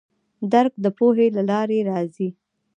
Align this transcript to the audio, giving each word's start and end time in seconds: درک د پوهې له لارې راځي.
درک 0.51 0.73
د 0.83 0.85
پوهې 0.97 1.27
له 1.35 1.41
لارې 1.49 1.79
راځي. 1.89 2.29